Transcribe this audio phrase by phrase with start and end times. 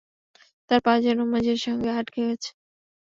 [0.69, 2.49] তাঁর পা যেন মেঝের সঙ্গে আটকে গেছে।